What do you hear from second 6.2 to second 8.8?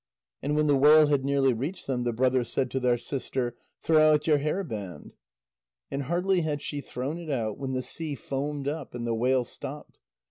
had she thrown it out when the sea foamed